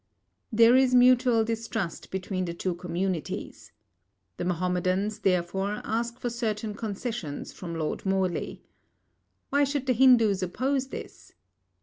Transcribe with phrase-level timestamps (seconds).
[0.51, 3.71] There is mutual distrust between the two communities.
[4.37, 8.63] The Mahomedans, therefore, ask for certain concessions from Lord Morley.
[9.51, 11.33] Why should the Hindus oppose this?